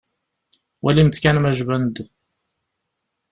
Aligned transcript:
Walimt 0.83 1.17
kan 1.23 1.37
ma 1.39 1.51
jban-d. 1.57 1.95